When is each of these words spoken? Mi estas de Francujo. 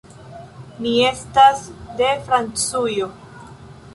Mi 0.85 0.93
estas 1.09 1.61
de 2.01 2.09
Francujo. 2.29 3.11